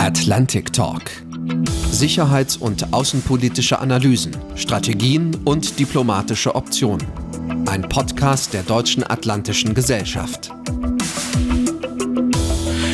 [0.00, 1.02] Atlantic Talk.
[1.90, 7.06] Sicherheits- und außenpolitische Analysen, Strategien und diplomatische Optionen.
[7.66, 10.52] Ein Podcast der Deutschen Atlantischen Gesellschaft.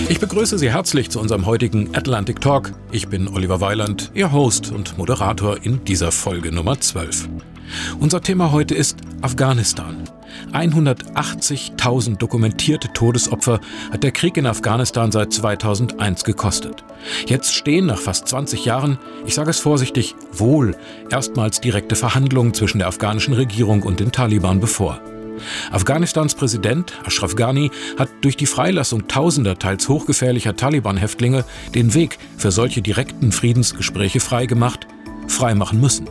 [0.08, 2.73] Ich begrüße Sie herzlich zu unserem heutigen Atlantic Talk.
[2.91, 7.29] Ich bin Oliver Weiland, Ihr Host und Moderator in dieser Folge Nummer 12.
[8.00, 10.09] Unser Thema heute ist Afghanistan.
[10.52, 13.60] 180.000 dokumentierte Todesopfer
[13.90, 16.84] hat der Krieg in Afghanistan seit 2001 gekostet.
[17.26, 20.77] Jetzt stehen nach fast 20 Jahren, ich sage es vorsichtig, wohl
[21.10, 25.01] erstmals direkte Verhandlungen zwischen der afghanischen Regierung und den Taliban bevor.
[25.70, 32.51] Afghanistans Präsident Ashraf Ghani hat durch die Freilassung tausender teils hochgefährlicher Taliban-Häftlinge den Weg für
[32.51, 34.87] solche direkten Friedensgespräche freigemacht,
[35.28, 36.09] freimachen müssen.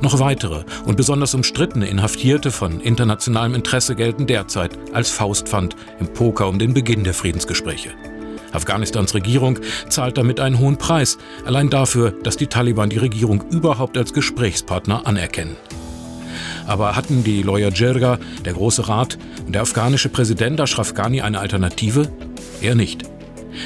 [0.00, 6.48] Noch weitere und besonders umstrittene Inhaftierte von internationalem Interesse gelten derzeit als Faustpfand im Poker
[6.48, 7.90] um den Beginn der Friedensgespräche.
[8.52, 9.58] Afghanistans Regierung
[9.88, 15.06] zahlt damit einen hohen Preis, allein dafür, dass die Taliban die Regierung überhaupt als Gesprächspartner
[15.06, 15.56] anerkennen.
[16.66, 21.40] Aber hatten die Lawyer Jirga, der Große Rat und der afghanische Präsident Ashraf Ghani eine
[21.40, 22.10] Alternative?
[22.62, 23.13] Er nicht.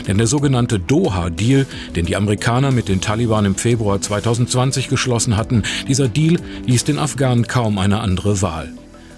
[0.06, 5.62] Denn der sogenannte Doha-Deal, den die Amerikaner mit den Taliban im Februar 2020 geschlossen hatten,
[5.86, 8.72] dieser Deal ließ den Afghanen kaum eine andere Wahl.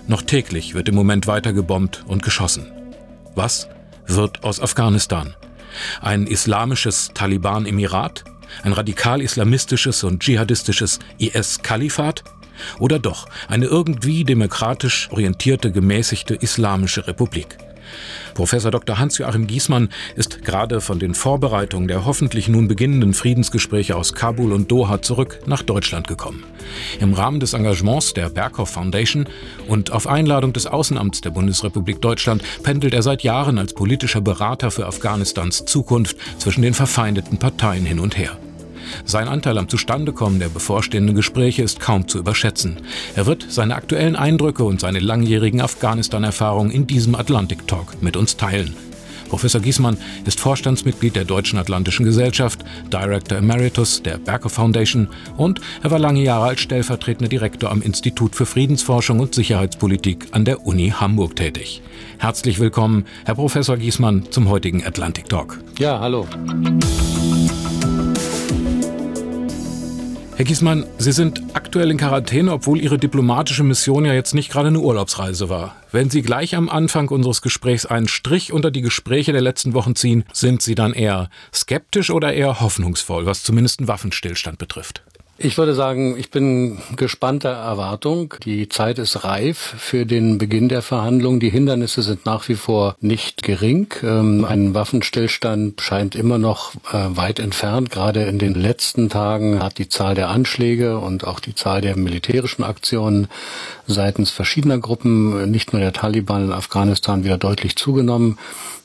[0.06, 2.66] Noch täglich wird im Moment weiter gebombt und geschossen.
[3.34, 3.68] Was
[4.06, 5.34] wird aus Afghanistan?
[6.00, 8.24] Ein islamisches Taliban-Emirat?
[8.64, 12.24] Ein radikal-islamistisches und dschihadistisches IS-Kalifat?
[12.78, 17.56] Oder doch eine irgendwie demokratisch orientierte, gemäßigte islamische Republik?
[18.34, 18.98] Professor Dr.
[18.98, 24.70] Hans-Joachim Giesmann ist gerade von den Vorbereitungen der hoffentlich nun beginnenden Friedensgespräche aus Kabul und
[24.70, 26.44] Doha zurück nach Deutschland gekommen.
[27.00, 29.26] Im Rahmen des Engagements der Berghoff Foundation
[29.66, 34.70] und auf Einladung des Außenamts der Bundesrepublik Deutschland pendelt er seit Jahren als politischer Berater
[34.70, 38.36] für Afghanistans Zukunft zwischen den verfeindeten Parteien hin und her.
[39.04, 42.78] Sein Anteil am Zustandekommen der bevorstehenden Gespräche ist kaum zu überschätzen.
[43.16, 48.36] Er wird seine aktuellen Eindrücke und seine langjährigen Afghanistan-Erfahrungen in diesem Atlantic Talk mit uns
[48.36, 48.74] teilen.
[49.30, 55.92] Professor Giesmann ist Vorstandsmitglied der Deutschen Atlantischen Gesellschaft, Director Emeritus der Berker Foundation und er
[55.92, 60.90] war lange Jahre als stellvertretender Direktor am Institut für Friedensforschung und Sicherheitspolitik an der Uni
[60.90, 61.80] Hamburg tätig.
[62.18, 65.60] Herzlich willkommen, Herr Professor Giesmann, zum heutigen Atlantic Talk.
[65.78, 66.26] Ja, hallo.
[70.40, 74.68] Herr Giesmann, Sie sind aktuell in Quarantäne, obwohl Ihre diplomatische Mission ja jetzt nicht gerade
[74.68, 75.76] eine Urlaubsreise war.
[75.92, 79.94] Wenn Sie gleich am Anfang unseres Gesprächs einen Strich unter die Gespräche der letzten Wochen
[79.94, 85.02] ziehen, sind Sie dann eher skeptisch oder eher hoffnungsvoll, was zumindest einen Waffenstillstand betrifft?
[85.42, 88.34] Ich würde sagen, ich bin gespannter Erwartung.
[88.44, 91.40] Die Zeit ist reif für den Beginn der Verhandlungen.
[91.40, 93.86] Die Hindernisse sind nach wie vor nicht gering.
[94.02, 97.88] Ähm, ein Waffenstillstand scheint immer noch äh, weit entfernt.
[97.88, 101.96] Gerade in den letzten Tagen hat die Zahl der Anschläge und auch die Zahl der
[101.96, 103.28] militärischen Aktionen
[103.86, 108.36] seitens verschiedener Gruppen, nicht nur der Taliban in Afghanistan, wieder deutlich zugenommen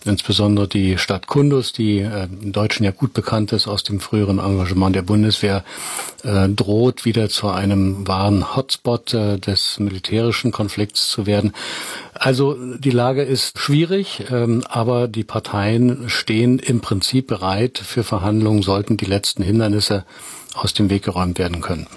[0.05, 4.39] insbesondere die Stadt Kundus, die äh, in Deutschen ja gut bekannt ist aus dem früheren
[4.39, 5.63] Engagement der Bundeswehr,
[6.23, 11.53] äh, droht wieder zu einem wahren Hotspot äh, des militärischen Konflikts zu werden.
[12.13, 18.61] Also die Lage ist schwierig, ähm, aber die Parteien stehen im Prinzip bereit für Verhandlungen,
[18.61, 20.05] sollten die letzten Hindernisse
[20.53, 21.87] aus dem Weg geräumt werden können.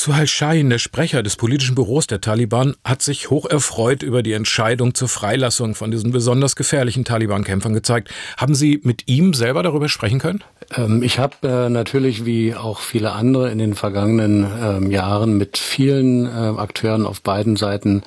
[0.00, 4.32] Suhail Shahin, der Sprecher des politischen Büros der Taliban, hat sich hoch erfreut über die
[4.32, 8.10] Entscheidung zur Freilassung von diesen besonders gefährlichen Taliban-Kämpfern gezeigt.
[8.36, 10.44] Haben Sie mit ihm selber darüber sprechen können?
[10.76, 15.58] Ähm, ich habe äh, natürlich wie auch viele andere in den vergangenen ähm, Jahren mit
[15.58, 18.02] vielen äh, Akteuren auf beiden Seiten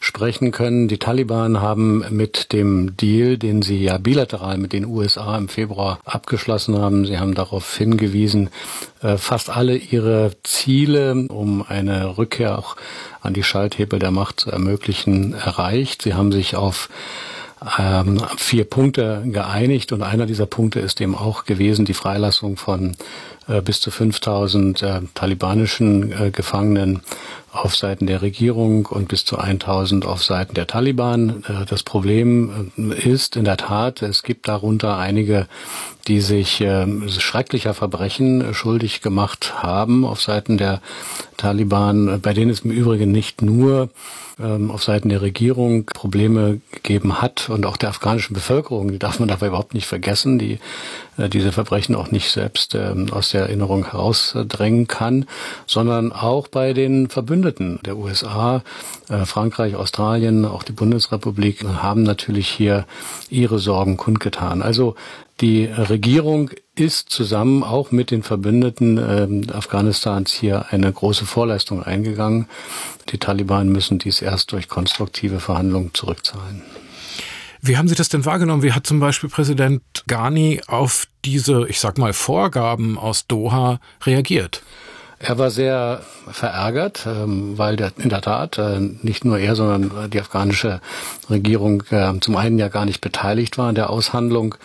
[0.00, 0.88] sprechen können.
[0.88, 6.00] Die Taliban haben mit dem Deal, den sie ja bilateral mit den USA im Februar
[6.04, 8.50] abgeschlossen haben, sie haben darauf hingewiesen,
[9.16, 12.76] fast alle ihre Ziele, um eine Rückkehr auch
[13.20, 16.02] an die Schalthebel der Macht zu ermöglichen, erreicht.
[16.02, 16.88] Sie haben sich auf
[17.78, 22.90] ähm, vier Punkte geeinigt und einer dieser Punkte ist eben auch gewesen die Freilassung von
[23.41, 27.02] äh, bis zu 5000 äh, talibanischen äh, Gefangenen
[27.52, 31.44] auf Seiten der Regierung und bis zu 1000 auf Seiten der Taliban.
[31.46, 35.46] Äh, das Problem äh, ist in der Tat, es gibt darunter einige,
[36.08, 40.80] die sich äh, schrecklicher Verbrechen schuldig gemacht haben auf Seiten der
[41.36, 43.90] Taliban, bei denen es im Übrigen nicht nur
[44.40, 49.18] ähm, auf Seiten der Regierung Probleme gegeben hat und auch der afghanischen Bevölkerung, die darf
[49.18, 50.58] man dabei überhaupt nicht vergessen, die
[51.16, 55.26] diese Verbrechen auch nicht selbst ähm, aus der Erinnerung herausdrängen kann,
[55.66, 58.62] sondern auch bei den Verbündeten der USA,
[59.08, 62.86] äh, Frankreich, Australien, auch die Bundesrepublik haben natürlich hier
[63.28, 64.62] ihre Sorgen kundgetan.
[64.62, 64.94] Also
[65.42, 72.48] Die Regierung ist zusammen auch mit den Verbündeten äh, Afghanistans hier eine große Vorleistung eingegangen.
[73.10, 76.62] Die Taliban müssen dies erst durch konstruktive Verhandlungen zurückzahlen.
[77.64, 78.64] Wie haben Sie das denn wahrgenommen?
[78.64, 84.62] Wie hat zum Beispiel Präsident Ghani auf diese, ich sag mal, Vorgaben aus Doha reagiert?
[85.20, 90.10] Er war sehr verärgert, ähm, weil der, in der Tat äh, nicht nur er, sondern
[90.10, 90.80] die afghanische
[91.30, 94.56] Regierung äh, zum einen ja gar nicht beteiligt war in der Aushandlung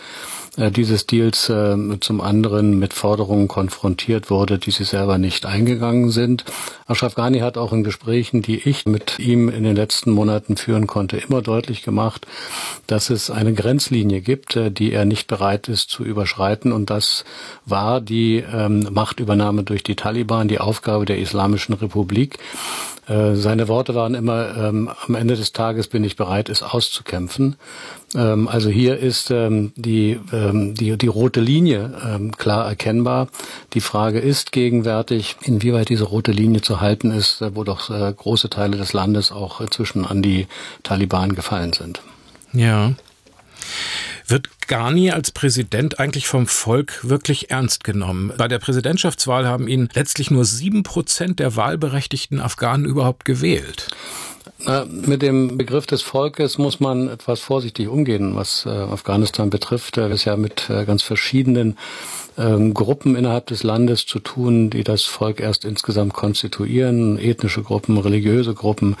[0.58, 6.44] dieses Deals äh, zum anderen mit Forderungen konfrontiert wurde, die sie selber nicht eingegangen sind.
[6.86, 10.86] Ashraf Ghani hat auch in Gesprächen, die ich mit ihm in den letzten Monaten führen
[10.86, 12.26] konnte, immer deutlich gemacht,
[12.86, 16.72] dass es eine Grenzlinie gibt, äh, die er nicht bereit ist zu überschreiten.
[16.72, 17.24] Und das
[17.64, 22.38] war die ähm, Machtübernahme durch die Taliban, die Aufgabe der Islamischen Republik.
[23.08, 27.56] Äh, seine Worte waren immer, ähm, am Ende des Tages bin ich bereit, es auszukämpfen.
[28.14, 33.28] Ähm, also hier ist ähm, die, ähm, die, die rote Linie ähm, klar erkennbar.
[33.72, 38.12] Die Frage ist gegenwärtig, inwieweit diese rote Linie zu halten ist, äh, wo doch äh,
[38.12, 40.46] große Teile des Landes auch inzwischen an die
[40.82, 42.02] Taliban gefallen sind.
[42.52, 42.92] Ja.
[44.26, 48.32] Wird Ghani als Präsident eigentlich vom Volk wirklich ernst genommen?
[48.36, 53.88] Bei der Präsidentschaftswahl haben ihn letztlich nur sieben Prozent der wahlberechtigten Afghanen überhaupt gewählt.
[54.88, 59.96] Mit dem Begriff des Volkes muss man etwas vorsichtig umgehen, was äh, Afghanistan betrifft.
[59.98, 61.76] Er ist ja mit äh, ganz verschiedenen
[62.36, 67.98] ähm, Gruppen innerhalb des Landes zu tun, die das Volk erst insgesamt konstituieren, ethnische Gruppen,
[67.98, 68.96] religiöse Gruppen.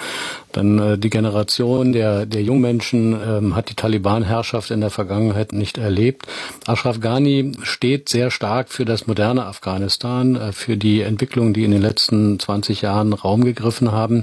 [0.52, 5.78] Dann äh, die Generation der, der Jungmenschen ähm, hat die Taliban-Herrschaft in der Vergangenheit nicht
[5.78, 6.26] erlebt.
[6.66, 11.72] Ashraf Ghani steht sehr stark für das moderne Afghanistan, äh, für die Entwicklungen, die in
[11.72, 14.22] den letzten 20 Jahren Raum gegriffen haben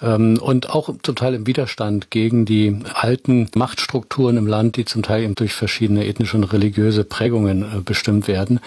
[0.00, 5.24] und auch zum Teil im Widerstand gegen die alten Machtstrukturen im Land, die zum Teil
[5.24, 8.60] eben durch verschiedene ethnische und religiöse Prägungen äh, bestimmt werden.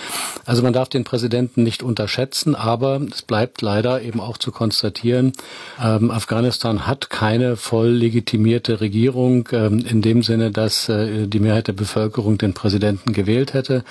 [0.45, 5.33] Also man darf den Präsidenten nicht unterschätzen, aber es bleibt leider eben auch zu konstatieren,
[5.81, 11.67] ähm, Afghanistan hat keine voll legitimierte Regierung ähm, in dem Sinne, dass äh, die Mehrheit
[11.67, 13.83] der Bevölkerung den Präsidenten gewählt hätte.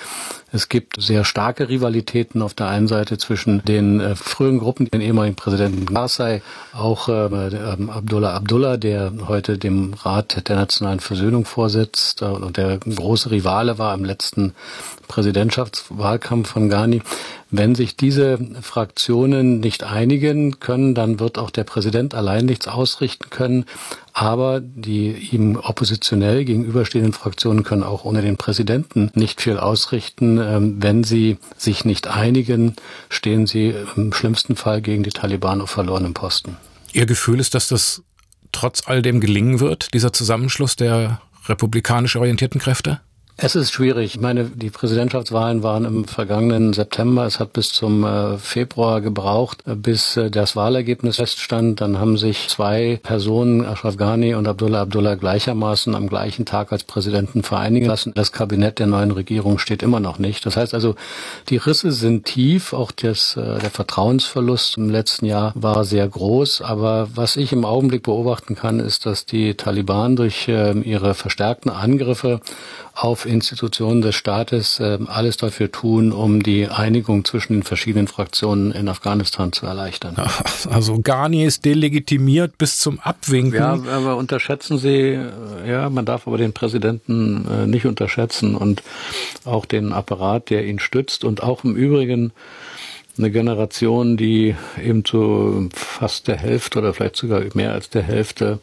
[0.51, 5.01] Es gibt sehr starke Rivalitäten auf der einen Seite zwischen den äh, frühen Gruppen, den
[5.01, 6.41] ehemaligen Präsidenten Karzai,
[6.73, 12.57] auch äh, äh, Abdullah Abdullah, der heute dem Rat der nationalen Versöhnung vorsitzt äh, und
[12.57, 14.53] der große Rivale war im letzten
[15.07, 17.01] Präsidentschaftswahlkampf von Ghani.
[17.51, 23.29] Wenn sich diese Fraktionen nicht einigen können, dann wird auch der Präsident allein nichts ausrichten
[23.29, 23.65] können.
[24.11, 30.39] Aber die ihm oppositionell gegenüberstehenden Fraktionen können auch ohne den Präsidenten nicht viel ausrichten.
[30.39, 32.75] Ähm, wenn sie sich nicht einigen,
[33.09, 36.57] stehen sie im schlimmsten Fall gegen die Taliban auf verlorenem Posten.
[36.93, 38.03] Ihr Gefühl ist, dass das
[38.51, 43.01] trotz all dem gelingen wird, dieser Zusammenschluss der republikanisch orientierten Kräfte?
[43.35, 44.13] Es ist schwierig.
[44.13, 47.25] Ich meine, die Präsidentschaftswahlen waren im vergangenen September.
[47.25, 51.81] Es hat bis zum äh, Februar gebraucht, äh, bis äh, das Wahlergebnis feststand.
[51.81, 56.83] Dann haben sich zwei Personen, Ashraf Ghani und Abdullah Abdullah, gleichermaßen am gleichen Tag als
[56.83, 58.13] Präsidenten vereinigen lassen.
[58.13, 60.45] Das Kabinett der neuen Regierung steht immer noch nicht.
[60.45, 60.93] Das heißt also,
[61.49, 62.71] die Risse sind tief.
[62.71, 66.61] Auch das, der Vertrauensverlust im letzten Jahr war sehr groß.
[66.61, 72.39] Aber was ich im Augenblick beobachten kann, ist, dass die Taliban durch ihre verstärkten Angriffe
[72.95, 78.71] auf Institutionen des Staates äh, alles dafür tun, um die Einigung zwischen den verschiedenen Fraktionen
[78.71, 80.15] in Afghanistan zu erleichtern.
[80.69, 83.59] Also Ghani ist delegitimiert bis zum Abwinken.
[83.59, 85.29] Ja, aber unterschätzen Sie, äh,
[85.67, 88.83] ja, man darf aber den Präsidenten äh, nicht unterschätzen und
[89.43, 92.31] auch den Apparat, der ihn stützt und auch im Übrigen
[93.17, 98.59] eine Generation, die eben zu fast der Hälfte oder vielleicht sogar mehr als der Hälfte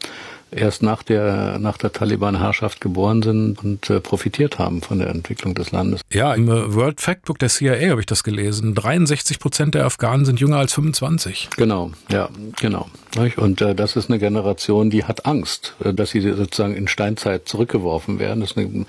[0.51, 5.55] erst nach der, nach der Taliban-Herrschaft geboren sind und äh, profitiert haben von der Entwicklung
[5.55, 6.01] des Landes.
[6.11, 8.75] Ja, im äh, World Factbook der CIA habe ich das gelesen.
[8.75, 11.49] 63 Prozent der Afghanen sind jünger als 25.
[11.55, 12.29] Genau, ja,
[12.59, 12.89] genau.
[13.37, 17.47] Und äh, das ist eine Generation, die hat Angst, äh, dass sie sozusagen in Steinzeit
[17.47, 18.41] zurückgeworfen werden.
[18.41, 18.85] Das ist eine,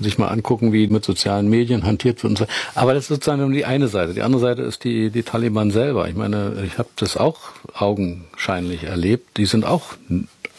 [0.00, 2.46] sich mal angucken, wie mit sozialen Medien hantiert wird und so.
[2.74, 4.14] Aber das ist sozusagen die eine Seite.
[4.14, 6.08] Die andere Seite ist die, die Taliban selber.
[6.08, 7.38] Ich meine, ich habe das auch
[7.74, 9.36] augenscheinlich erlebt.
[9.36, 9.94] Die sind auch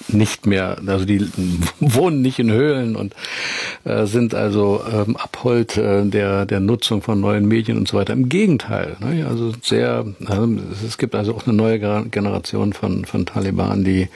[0.07, 1.27] nicht mehr, also die
[1.79, 3.13] wohnen nicht in Höhlen und
[3.83, 8.13] äh, sind also ähm, Abhold äh, der, der Nutzung von neuen Medien und so weiter.
[8.13, 8.97] Im Gegenteil.
[8.99, 9.25] Ne?
[9.27, 10.49] Also sehr, also
[10.85, 14.07] es gibt also auch eine neue Generation von, von Taliban, die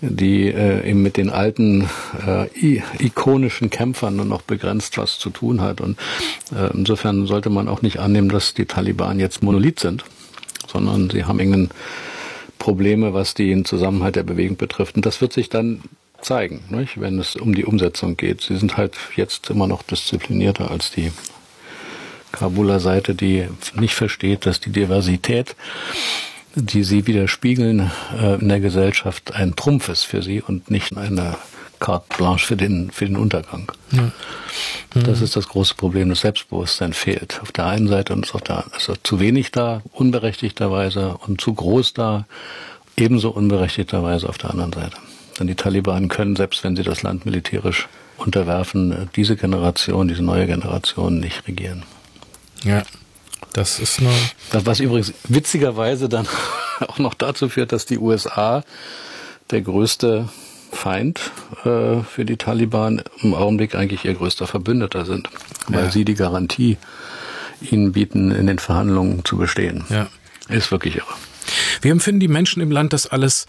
[0.00, 1.88] die äh, eben mit den alten
[2.26, 5.80] äh, ikonischen Kämpfern nur noch begrenzt was zu tun hat.
[5.80, 5.98] Und
[6.54, 10.04] äh, insofern sollte man auch nicht annehmen, dass die Taliban jetzt Monolith sind,
[10.66, 11.70] sondern sie haben irgendeinen
[12.58, 14.96] Probleme, was den Zusammenhalt der Bewegung betrifft.
[14.96, 15.82] Und das wird sich dann
[16.20, 17.00] zeigen, nicht?
[17.00, 18.40] wenn es um die Umsetzung geht.
[18.40, 21.12] Sie sind halt jetzt immer noch disziplinierter als die
[22.32, 25.56] Kabuler Seite, die nicht versteht, dass die Diversität,
[26.54, 31.36] die sie widerspiegeln äh, in der Gesellschaft, ein Trumpf ist für sie und nicht eine
[31.86, 33.70] carte blanche für den, für den Untergang.
[33.92, 34.02] Ja.
[34.02, 34.12] Mhm.
[35.04, 36.08] Das ist das große Problem.
[36.08, 37.40] Das Selbstbewusstsein fehlt.
[37.42, 41.54] Auf der einen Seite und ist auf der, also zu wenig da, unberechtigterweise und zu
[41.54, 42.26] groß da,
[42.96, 44.96] ebenso unberechtigterweise auf der anderen Seite.
[45.38, 50.46] Denn die Taliban können, selbst wenn sie das Land militärisch unterwerfen, diese Generation, diese neue
[50.46, 51.84] Generation nicht regieren.
[52.64, 52.82] Ja,
[53.52, 54.12] das ist nur.
[54.50, 56.26] Was übrigens witzigerweise dann
[56.88, 58.64] auch noch dazu führt, dass die USA
[59.50, 60.28] der größte
[60.72, 61.32] Feind
[61.64, 65.28] äh, für die Taliban im Augenblick eigentlich ihr größter Verbündeter sind,
[65.68, 65.90] weil ja.
[65.90, 66.76] sie die Garantie
[67.60, 69.84] ihnen bieten, in den Verhandlungen zu bestehen.
[69.88, 70.08] Ja.
[70.48, 71.14] Ist wirklich irre.
[71.80, 73.46] Wie empfinden die Menschen im Land das alles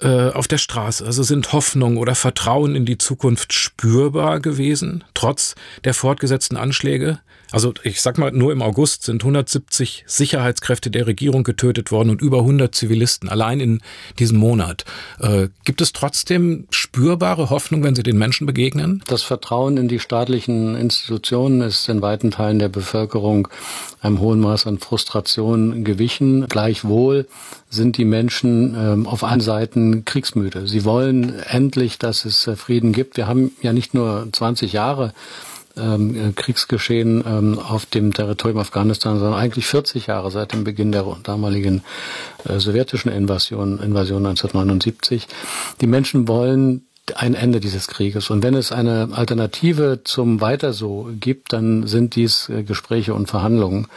[0.00, 1.04] äh, auf der Straße?
[1.04, 5.54] Also sind Hoffnung oder Vertrauen in die Zukunft spürbar gewesen, trotz
[5.84, 7.20] der fortgesetzten Anschläge?
[7.52, 12.22] Also ich sag mal, nur im August sind 170 Sicherheitskräfte der Regierung getötet worden und
[12.22, 13.80] über 100 Zivilisten allein in
[14.18, 14.84] diesem Monat.
[15.20, 19.02] Äh, gibt es trotzdem spürbare Hoffnung, wenn Sie den Menschen begegnen?
[19.06, 23.48] Das Vertrauen in die staatlichen Institutionen ist in weiten Teilen der Bevölkerung
[24.00, 26.46] einem hohen Maß an Frustration gewichen.
[26.48, 27.28] Gleichwohl
[27.68, 30.66] sind die Menschen ähm, auf allen Seiten kriegsmüde.
[30.66, 33.16] Sie wollen endlich, dass es äh, Frieden gibt.
[33.16, 35.12] Wir haben ja nicht nur 20 Jahre
[35.76, 41.04] ähm, Kriegsgeschehen ähm, auf dem Territorium Afghanistan, sondern eigentlich 40 Jahre seit dem Beginn der
[41.22, 41.82] damaligen
[42.44, 45.28] äh, sowjetischen Invasion, Invasion 1979.
[45.80, 46.86] Die Menschen wollen
[47.16, 48.30] ein Ende dieses Krieges.
[48.30, 53.28] Und wenn es eine Alternative zum Weiter so gibt, dann sind dies äh, Gespräche und
[53.28, 53.88] Verhandlungen.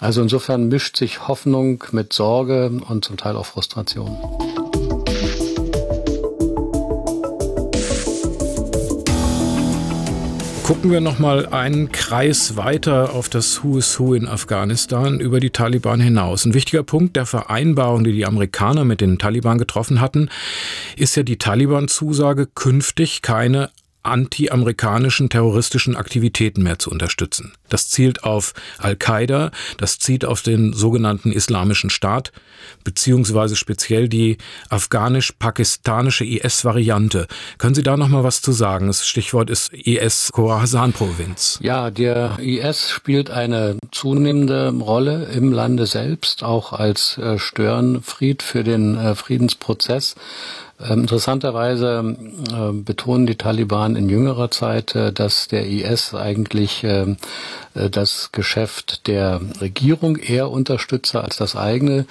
[0.00, 4.53] Also insofern mischt sich Hoffnung mit Sorge und zum Teil auch Frustration.
[10.64, 15.38] Gucken wir noch mal einen Kreis weiter auf das Who is Who in Afghanistan über
[15.38, 16.46] die Taliban hinaus.
[16.46, 20.30] Ein wichtiger Punkt der Vereinbarung, die die Amerikaner mit den Taliban getroffen hatten,
[20.96, 23.68] ist ja die Taliban-Zusage, künftig keine
[24.04, 27.52] anti-amerikanischen terroristischen Aktivitäten mehr zu unterstützen.
[27.68, 32.32] Das zielt auf Al-Qaida, das zielt auf den sogenannten Islamischen Staat,
[32.84, 37.26] beziehungsweise speziell die afghanisch-pakistanische IS-Variante.
[37.58, 38.86] Können Sie da noch mal was zu sagen?
[38.86, 41.58] Das Stichwort ist IS-Khorasan-Provinz.
[41.62, 48.64] Ja, der IS spielt eine zunehmende Rolle im Lande selbst, auch als äh, Störenfried für
[48.64, 50.14] den äh, Friedensprozess.
[50.80, 52.16] Ähm, interessanterweise
[52.52, 57.16] äh, betonen die Taliban in jüngerer Zeit, äh, dass der IS eigentlich ähm, äh,
[57.74, 62.06] das Geschäft der Regierung eher unterstütze als das eigene.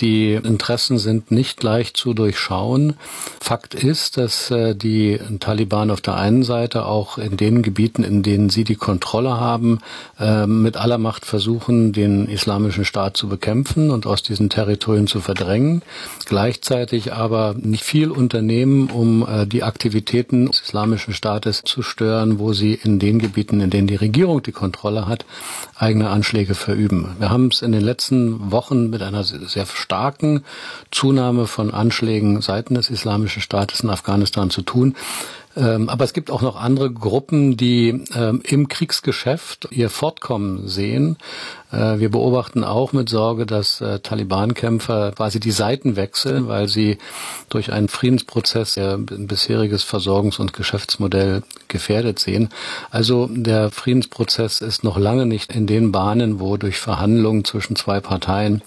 [0.00, 2.94] Die Interessen sind nicht leicht zu durchschauen.
[3.38, 8.22] Fakt ist, dass äh, die Taliban auf der einen Seite auch in den Gebieten, in
[8.22, 9.80] denen sie die Kontrolle haben,
[10.18, 15.20] äh, mit aller Macht versuchen, den islamischen Staat zu bekämpfen und aus diesen Territorien zu
[15.20, 15.82] verdrängen.
[16.24, 22.54] Gleichzeitig aber nicht viel unternehmen, um äh, die Aktivitäten des islamischen Staates zu stören, wo
[22.54, 25.24] sie in den Gebieten, in denen die Regierung die Kontrolle hat,
[25.76, 27.16] eigene Anschläge verüben.
[27.18, 30.44] Wir haben es in den letzten Wochen mit einer sehr starken
[30.90, 34.96] Zunahme von Anschlägen seitens des Islamischen Staates in Afghanistan zu tun.
[35.56, 41.16] Ähm, aber es gibt auch noch andere Gruppen, die ähm, im Kriegsgeschäft ihr Fortkommen sehen.
[41.72, 46.98] Äh, wir beobachten auch mit Sorge, dass äh, Taliban-Kämpfer quasi die Seiten wechseln, weil sie
[47.48, 52.50] durch einen Friedensprozess ihr bisheriges Versorgungs- und Geschäftsmodell gefährdet sehen.
[52.90, 57.98] Also der Friedensprozess ist noch lange nicht in den Bahnen, wo durch Verhandlungen zwischen zwei
[57.98, 58.62] Parteien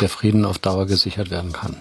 [0.00, 1.76] der Frieden auf Dauer gesichert werden kann.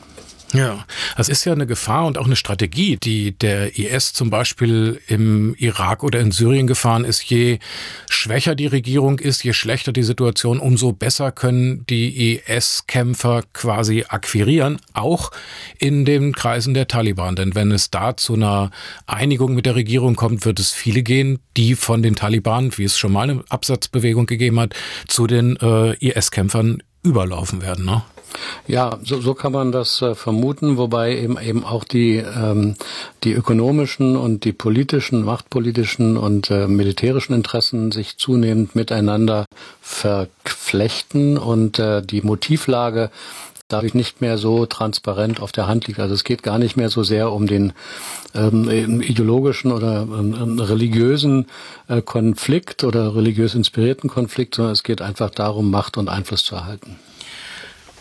[0.55, 0.85] Ja,
[1.17, 5.55] das ist ja eine Gefahr und auch eine Strategie, die der IS zum Beispiel im
[5.57, 7.23] Irak oder in Syrien gefahren ist.
[7.23, 7.59] Je
[8.09, 14.79] schwächer die Regierung ist, je schlechter die Situation, umso besser können die IS-Kämpfer quasi akquirieren,
[14.93, 15.31] auch
[15.77, 17.35] in den Kreisen der Taliban.
[17.35, 18.71] Denn wenn es da zu einer
[19.07, 22.97] Einigung mit der Regierung kommt, wird es viele gehen, die von den Taliban, wie es
[22.97, 24.73] schon mal eine Absatzbewegung gegeben hat,
[25.07, 27.85] zu den äh, IS-Kämpfern überlaufen werden.
[27.85, 28.03] Ne?
[28.67, 32.75] Ja, so, so kann man das äh, vermuten, wobei eben eben auch die ähm,
[33.23, 39.45] die ökonomischen und die politischen, machtpolitischen und äh, militärischen Interessen sich zunehmend miteinander
[39.81, 43.11] verflechten und äh, die Motivlage
[43.67, 45.99] dadurch nicht mehr so transparent auf der Hand liegt.
[45.99, 47.73] Also es geht gar nicht mehr so sehr um den
[48.35, 51.47] ähm, ideologischen oder ähm, religiösen
[51.87, 56.55] äh, Konflikt oder religiös inspirierten Konflikt, sondern es geht einfach darum, Macht und Einfluss zu
[56.55, 56.99] erhalten.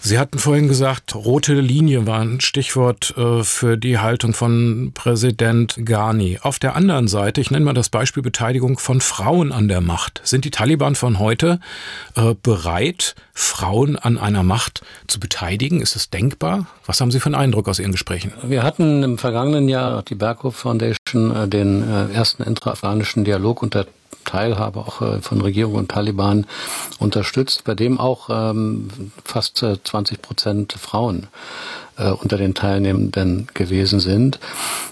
[0.06, 5.76] Sie hatten vorhin gesagt, rote Linie war ein Stichwort äh, für die Haltung von Präsident
[5.82, 6.40] Ghani.
[6.42, 10.20] Auf der anderen Seite, ich nenne mal das Beispiel Beteiligung von Frauen an der Macht.
[10.22, 11.58] Sind die Taliban von heute
[12.16, 15.80] äh, bereit, Frauen an einer Macht zu beteiligen?
[15.80, 16.66] Ist es denkbar?
[16.84, 18.30] Was haben Sie für einen Eindruck aus Ihren Gesprächen?
[18.42, 21.82] Wir hatten im vergangenen Jahr die Berghof Foundation äh, den
[22.12, 23.86] ersten intra-afghanischen Dialog unter
[24.24, 26.46] Teilhabe auch äh, von Regierung und Taliban
[26.98, 31.28] unterstützt, bei dem auch ähm, fast 20 Prozent Frauen
[31.96, 34.40] äh, unter den Teilnehmenden gewesen sind.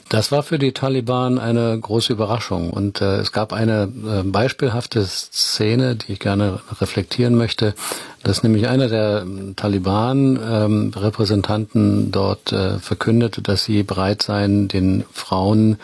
[0.08, 5.02] Das war für die Taliban eine große Überraschung und äh, es gab eine äh, beispielhafte
[5.06, 7.74] Szene, die ich gerne reflektieren möchte,
[8.22, 9.24] dass nämlich einer der
[9.56, 15.78] Taliban-Repräsentanten ähm, dort äh, verkündete, dass sie bereit seien, den Frauen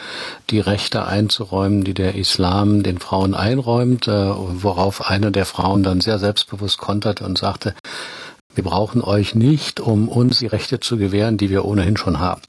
[0.50, 6.02] die Rechte einzuräumen, die der Islam den Frauen einräumt, äh, worauf eine der Frauen dann
[6.02, 7.74] sehr selbstbewusst konterte und sagte,
[8.58, 12.42] wir brauchen euch nicht, um uns die Rechte zu gewähren, die wir ohnehin schon haben.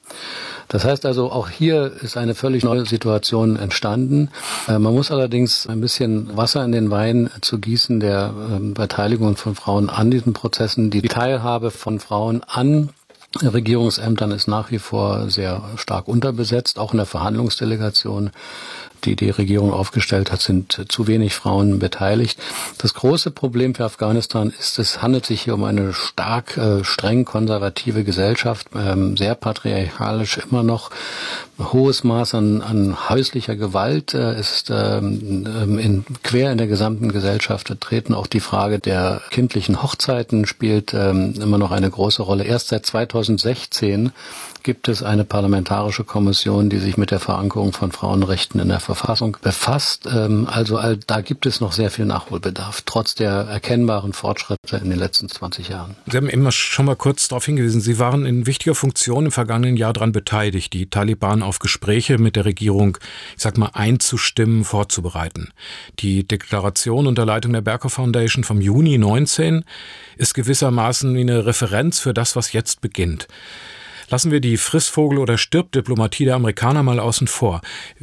[0.67, 4.29] Das heißt also, auch hier ist eine völlig neue Situation entstanden.
[4.67, 9.37] Äh, man muss allerdings ein bisschen Wasser in den Wein zu gießen der ähm, Beteiligung
[9.37, 10.89] von Frauen an diesen Prozessen.
[10.89, 12.89] Die Teilhabe von Frauen an
[13.39, 18.31] Regierungsämtern ist nach wie vor sehr stark unterbesetzt, auch in der Verhandlungsdelegation
[19.05, 22.39] die die Regierung aufgestellt hat, sind zu wenig Frauen beteiligt.
[22.77, 27.25] Das große Problem für Afghanistan ist, es handelt sich hier um eine stark äh, streng
[27.25, 30.91] konservative Gesellschaft, ähm, sehr patriarchalisch immer noch,
[31.59, 37.11] hohes Maß an, an häuslicher Gewalt äh, ist ähm, ähm in, quer in der gesamten
[37.11, 38.13] Gesellschaft vertreten.
[38.13, 42.43] Auch die Frage der kindlichen Hochzeiten spielt ähm, immer noch eine große Rolle.
[42.43, 44.11] Erst seit 2016
[44.63, 49.37] gibt es eine parlamentarische Kommission, die sich mit der Verankerung von Frauenrechten in der Verfassung
[49.41, 50.07] befasst.
[50.11, 54.99] Ähm, also da gibt es noch sehr viel Nachholbedarf, trotz der erkennbaren Fortschritte in den
[54.99, 55.95] letzten 20 Jahren.
[56.09, 59.77] Sie haben immer schon mal kurz darauf hingewiesen, Sie waren in wichtiger Funktion im vergangenen
[59.77, 62.97] Jahr daran beteiligt, die Taliban auf Gespräche mit der Regierung,
[63.35, 65.49] ich sag mal, einzustimmen, vorzubereiten.
[65.99, 69.65] Die Deklaration unter Leitung der Berker Foundation vom Juni 19
[70.17, 73.27] ist gewissermaßen wie eine Referenz für das, was jetzt beginnt.
[74.09, 77.61] Lassen wir die Frissvogel- oder Stirb-Diplomatie der Amerikaner mal außen vor.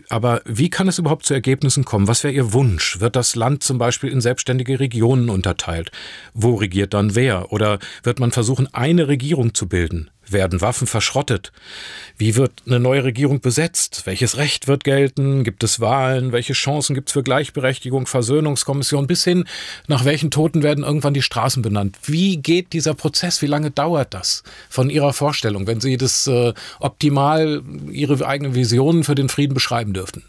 [0.09, 2.07] Aber wie kann es überhaupt zu Ergebnissen kommen?
[2.07, 3.01] Was wäre Ihr Wunsch?
[3.01, 5.91] Wird das Land zum Beispiel in selbstständige Regionen unterteilt?
[6.33, 7.53] Wo regiert dann wer?
[7.53, 10.11] Oder wird man versuchen, eine Regierung zu bilden?
[10.29, 11.53] Werden Waffen verschrottet?
[12.19, 14.03] Wie wird eine neue Regierung besetzt?
[14.07, 15.45] Welches Recht wird gelten?
[15.45, 16.33] Gibt es Wahlen?
[16.33, 19.07] Welche Chancen gibt es für Gleichberechtigung, Versöhnungskommission?
[19.07, 19.45] Bis hin,
[19.87, 21.99] nach welchen Toten werden irgendwann die Straßen benannt?
[22.05, 23.43] Wie geht dieser Prozess?
[23.43, 29.05] Wie lange dauert das von Ihrer Vorstellung, wenn Sie das äh, optimal, Ihre eigenen Visionen
[29.05, 30.23] für den Frieden beschreiben dürften?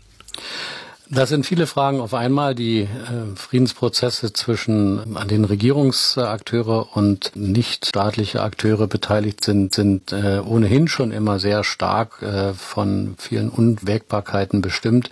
[1.10, 2.54] Das sind viele Fragen auf einmal.
[2.54, 2.88] Die äh,
[3.36, 11.40] Friedensprozesse zwischen an den Regierungsakteure und nichtstaatliche Akteure beteiligt sind, sind äh, ohnehin schon immer
[11.40, 15.10] sehr stark äh, von vielen Unwägbarkeiten bestimmt.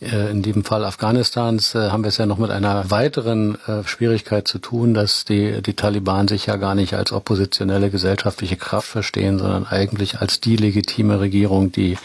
[0.00, 3.84] Äh, in dem Fall Afghanistans äh, haben wir es ja noch mit einer weiteren äh,
[3.84, 8.88] Schwierigkeit zu tun, dass die, die Taliban sich ja gar nicht als oppositionelle gesellschaftliche Kraft
[8.88, 11.96] verstehen, sondern eigentlich als die legitime Regierung, die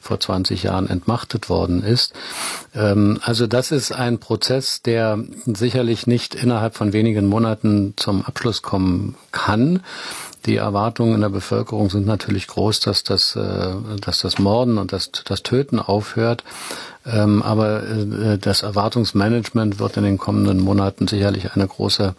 [0.00, 2.14] vor 20 Jahren entmachtet worden ist.
[2.74, 2.89] Ähm,
[3.22, 9.16] also das ist ein Prozess, der sicherlich nicht innerhalb von wenigen Monaten zum Abschluss kommen
[9.32, 9.80] kann.
[10.46, 13.38] Die Erwartungen in der Bevölkerung sind natürlich groß, dass das,
[14.00, 16.44] dass das Morden und das, das Töten aufhört.
[17.06, 22.14] Ähm, aber äh, das Erwartungsmanagement wird in den kommenden Monaten sicherlich eine große,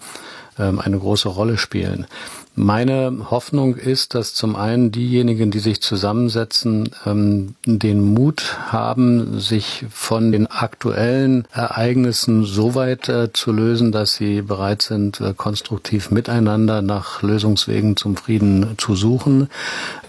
[0.57, 2.07] ähm, eine große Rolle spielen.
[2.53, 9.85] Meine Hoffnung ist, dass zum einen diejenigen, die sich zusammensetzen, ähm, den Mut haben, sich
[9.89, 16.11] von den aktuellen Ereignissen so weit äh, zu lösen, dass sie bereit sind, äh, konstruktiv
[16.11, 19.47] miteinander nach Lösungswegen zum Frieden zu suchen,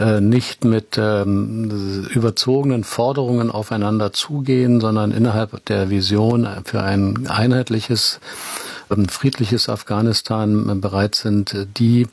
[0.00, 8.18] äh, nicht mit ähm, überzogenen Forderungen aufeinander zugehen, sondern innerhalb der Vision für ein einheitliches
[8.96, 12.06] ein friedliches Afghanistan äh, bereit sind, die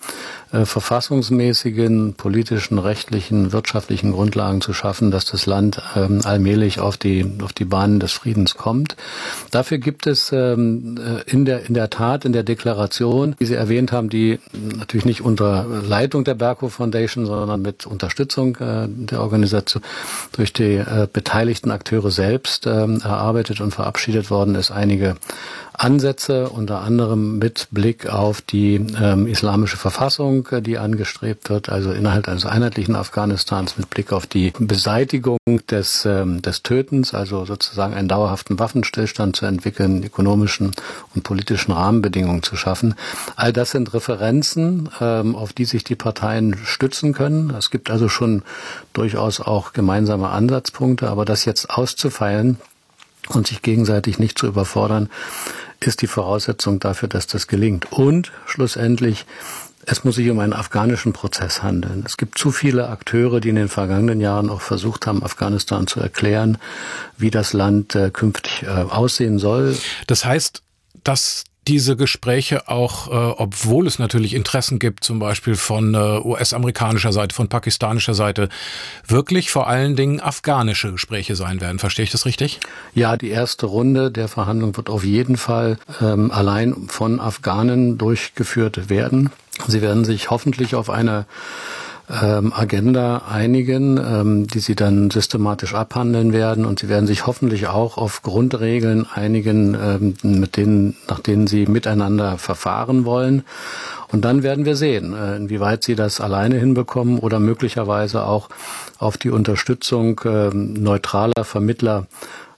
[0.52, 7.26] äh, verfassungsmäßigen, politischen, rechtlichen, wirtschaftlichen Grundlagen zu schaffen, dass das Land ähm, allmählich auf die,
[7.44, 8.96] auf die Bahnen des Friedens kommt.
[9.52, 13.54] Dafür gibt es ähm, äh, in, der, in der Tat, in der Deklaration, die Sie
[13.54, 14.40] erwähnt haben, die
[14.78, 19.84] natürlich nicht unter Leitung der Berko Foundation, sondern mit Unterstützung äh, der Organisation
[20.32, 25.16] durch die äh, beteiligten Akteure selbst äh, erarbeitet und verabschiedet worden ist, einige
[25.80, 32.28] Ansätze, unter anderem mit Blick auf die ähm, islamische Verfassung, die angestrebt wird, also innerhalb
[32.28, 35.38] eines einheitlichen Afghanistans mit Blick auf die Beseitigung
[35.70, 40.74] des, ähm, des Tötens, also sozusagen einen dauerhaften Waffenstillstand zu entwickeln, ökonomischen
[41.16, 42.96] und politischen Rahmenbedingungen zu schaffen.
[43.38, 47.52] All das sind Referenzen, ähm, auf die sich die Parteien stützen können.
[47.52, 48.44] Es gibt also schon
[48.92, 52.58] durchaus auch gemeinsame Ansatzpunkte, aber das jetzt auszufeilen,
[53.28, 55.10] und sich gegenseitig nicht zu überfordern,
[55.88, 57.92] ist die Voraussetzung dafür, dass das gelingt.
[57.92, 59.26] Und schlussendlich,
[59.86, 62.04] es muss sich um einen afghanischen Prozess handeln.
[62.06, 66.00] Es gibt zu viele Akteure, die in den vergangenen Jahren auch versucht haben, Afghanistan zu
[66.00, 66.58] erklären,
[67.18, 69.78] wie das Land äh, künftig äh, aussehen soll.
[70.08, 70.62] Das heißt,
[71.04, 77.14] dass diese Gespräche auch, äh, obwohl es natürlich Interessen gibt, zum Beispiel von äh, US-amerikanischer
[77.14, 78.50] Seite, von pakistanischer Seite,
[79.06, 81.78] wirklich vor allen Dingen afghanische Gespräche sein werden.
[81.78, 82.60] Verstehe ich das richtig?
[82.96, 88.90] Ja, die erste Runde der Verhandlungen wird auf jeden Fall ähm, allein von Afghanen durchgeführt
[88.90, 89.30] werden.
[89.68, 91.28] Sie werden sich hoffentlich auf eine
[92.10, 97.68] ähm, Agenda einigen, ähm, die sie dann systematisch abhandeln werden und sie werden sich hoffentlich
[97.68, 103.44] auch auf Grundregeln einigen, ähm, mit denen, nach denen sie miteinander verfahren wollen.
[104.12, 108.50] Und dann werden wir sehen, äh, inwieweit sie das alleine hinbekommen oder möglicherweise auch
[108.98, 112.08] auf die Unterstützung äh, neutraler Vermittler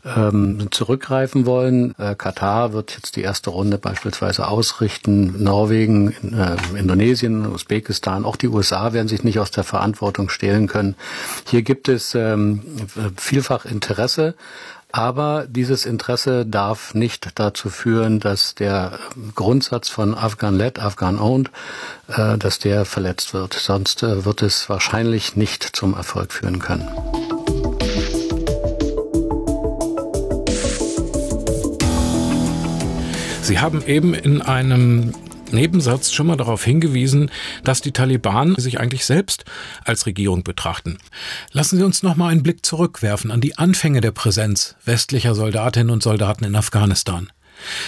[0.05, 1.93] ähm, zurückgreifen wollen.
[1.97, 5.43] Äh, Katar wird jetzt die erste Runde beispielsweise ausrichten.
[5.43, 10.95] Norwegen, äh, Indonesien, Usbekistan, auch die USA werden sich nicht aus der Verantwortung stehlen können.
[11.47, 12.61] Hier gibt es ähm,
[13.17, 14.35] vielfach Interesse.
[14.93, 18.99] Aber dieses Interesse darf nicht dazu führen, dass der
[19.35, 21.49] Grundsatz von Afghan-led, Afghan-owned,
[22.09, 23.53] äh, dass der verletzt wird.
[23.53, 26.89] Sonst wird es wahrscheinlich nicht zum Erfolg führen können.
[33.41, 35.13] Sie haben eben in einem
[35.51, 37.31] Nebensatz schon mal darauf hingewiesen,
[37.63, 39.45] dass die Taliban sich eigentlich selbst
[39.83, 40.99] als Regierung betrachten.
[41.51, 45.89] Lassen Sie uns noch mal einen Blick zurückwerfen an die Anfänge der Präsenz westlicher Soldatinnen
[45.89, 47.29] und Soldaten in Afghanistan.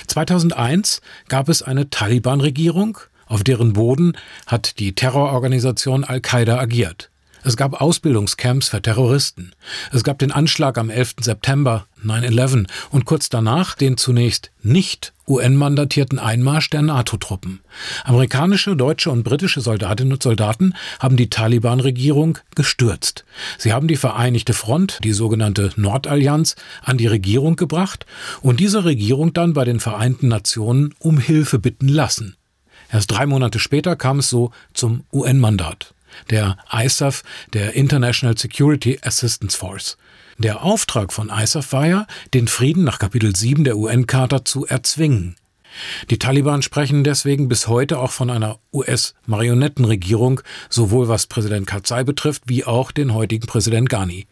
[0.07, 7.09] 2001 gab es eine Taliban-Regierung, auf deren Boden hat die Terrororganisation Al-Qaida agiert.
[7.45, 9.51] Es gab Ausbildungscamps für Terroristen.
[9.91, 11.15] Es gab den Anschlag am 11.
[11.19, 17.59] September 9-11 und kurz danach den zunächst nicht UN-mandatierten Einmarsch der NATO-Truppen.
[18.05, 23.25] Amerikanische, deutsche und britische Soldatinnen und Soldaten haben die Taliban-Regierung gestürzt.
[23.57, 28.05] Sie haben die Vereinigte Front, die sogenannte Nordallianz, an die Regierung gebracht
[28.41, 32.37] und diese Regierung dann bei den Vereinten Nationen um Hilfe bitten lassen.
[32.89, 35.93] Erst drei Monate später kam es so zum UN-Mandat
[36.29, 37.23] der ISAF,
[37.53, 39.97] der International Security Assistance Force.
[40.37, 45.35] Der Auftrag von ISAF war ja, den Frieden nach Kapitel 7 der UN-Charta zu erzwingen.
[46.09, 52.43] Die Taliban sprechen deswegen bis heute auch von einer US-Marionettenregierung, sowohl was Präsident Karzai betrifft,
[52.47, 54.27] wie auch den heutigen Präsident Ghani.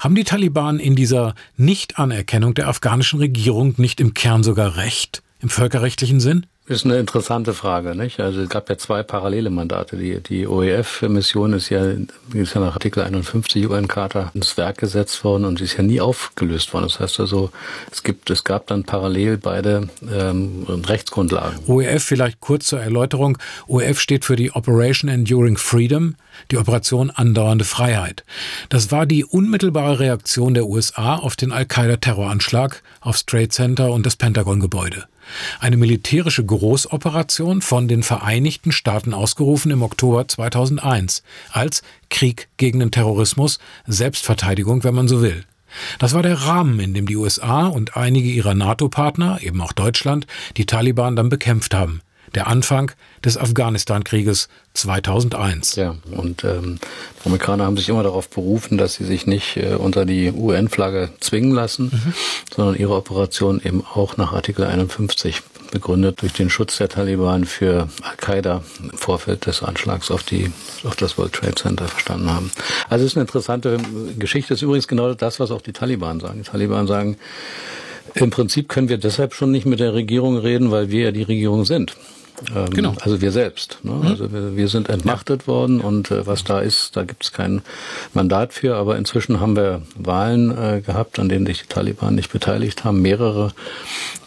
[0.00, 5.48] Haben die Taliban in dieser Nichtanerkennung der afghanischen Regierung nicht im Kern sogar recht, im
[5.48, 6.46] völkerrechtlichen Sinn?
[6.66, 8.20] Ist eine interessante Frage, nicht?
[8.20, 9.98] Also es gab ja zwei parallele Mandate.
[9.98, 11.84] Die, die OEF-Mission ist ja,
[12.32, 16.72] ist ja nach Artikel 51 UN-Charta ins Werk gesetzt worden und ist ja nie aufgelöst
[16.72, 16.84] worden.
[16.84, 17.50] Das heißt also,
[17.92, 21.58] es gibt, es gab dann parallel beide ähm, Rechtsgrundlagen.
[21.66, 23.36] OEF vielleicht kurz zur Erläuterung.
[23.66, 26.14] OEF steht für die Operation Enduring Freedom,
[26.50, 28.24] die Operation Andauernde Freiheit.
[28.70, 34.16] Das war die unmittelbare Reaktion der USA auf den Al-Qaida-Terroranschlag aufs Trade Center und das
[34.16, 35.04] Pentagon-Gebäude.
[35.60, 42.90] Eine militärische Großoperation von den Vereinigten Staaten ausgerufen im Oktober 2001 als Krieg gegen den
[42.90, 45.44] Terrorismus, Selbstverteidigung, wenn man so will.
[45.98, 50.26] Das war der Rahmen, in dem die USA und einige ihrer NATO-Partner, eben auch Deutschland,
[50.56, 52.00] die Taliban dann bekämpft haben
[52.34, 52.90] der Anfang
[53.24, 55.76] des Afghanistan-Krieges 2001.
[55.76, 56.78] Ja, und ähm,
[57.22, 61.10] die Amerikaner haben sich immer darauf berufen, dass sie sich nicht äh, unter die UN-Flagge
[61.20, 62.14] zwingen lassen, mhm.
[62.54, 67.88] sondern ihre Operation eben auch nach Artikel 51 begründet durch den Schutz der Taliban für
[68.02, 70.52] Al-Qaida im Vorfeld des Anschlags auf die
[70.84, 72.52] auf das World Trade Center verstanden haben.
[72.88, 73.78] Also es ist eine interessante
[74.18, 74.50] Geschichte.
[74.50, 76.42] Das ist übrigens genau das, was auch die Taliban sagen.
[76.44, 77.16] Die Taliban sagen,
[78.14, 81.22] im Prinzip können wir deshalb schon nicht mit der Regierung reden, weil wir ja die
[81.22, 81.96] Regierung sind.
[82.54, 82.94] Ähm, genau.
[83.00, 83.78] Also wir selbst.
[83.82, 83.92] Ne?
[83.92, 84.06] Mhm.
[84.06, 85.46] Also wir, wir, sind entmachtet ja.
[85.46, 87.62] worden und äh, was da ist, da gibt es kein
[88.12, 88.76] Mandat für.
[88.76, 93.02] Aber inzwischen haben wir Wahlen äh, gehabt, an denen sich die Taliban nicht beteiligt haben,
[93.02, 93.52] mehrere.